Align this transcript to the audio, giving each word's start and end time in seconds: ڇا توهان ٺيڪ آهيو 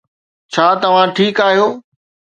ڇا 0.53 0.67
توهان 0.81 1.07
ٺيڪ 1.15 1.35
آهيو 1.47 1.67